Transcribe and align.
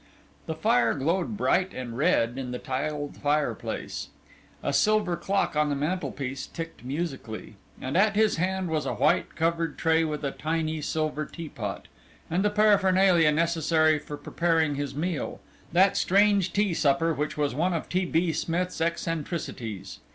The 0.47 0.55
fire 0.55 0.95
glowed 0.95 1.37
bright 1.37 1.75
and 1.75 1.95
red 1.95 2.39
in 2.39 2.49
the 2.49 2.57
tiled 2.57 3.17
fireplace, 3.17 4.07
a 4.63 4.73
silver 4.73 5.15
clock 5.15 5.55
on 5.55 5.69
the 5.69 5.75
mantelpiece 5.75 6.47
ticked 6.47 6.83
musically, 6.83 7.55
and 7.79 7.95
at 7.95 8.15
his 8.15 8.37
hand 8.37 8.69
was 8.71 8.87
a 8.87 8.95
white 8.95 9.35
covered 9.35 9.77
tray 9.77 10.03
with 10.03 10.23
a 10.23 10.31
tiny 10.31 10.81
silver 10.81 11.27
teapot, 11.27 11.87
and 12.31 12.43
the 12.43 12.49
paraphernalia 12.49 13.31
necessary 13.31 13.99
for 13.99 14.17
preparing 14.17 14.73
his 14.73 14.95
meal 14.95 15.39
that 15.71 15.95
strange 15.95 16.51
tea 16.51 16.73
supper 16.73 17.13
which 17.13 17.37
was 17.37 17.53
one 17.53 17.75
of 17.75 17.87
T. 17.87 18.03
B. 18.03 18.33
Smith's 18.33 18.81
eccentricities. 18.81 19.99